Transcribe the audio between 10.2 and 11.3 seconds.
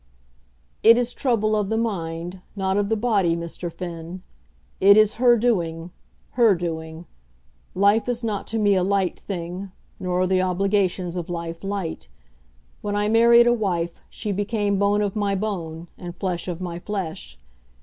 are the obligations of